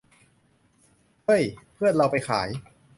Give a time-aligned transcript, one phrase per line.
[1.25, 1.43] เฮ้ย
[1.75, 2.47] เพื่อนเราไปขาย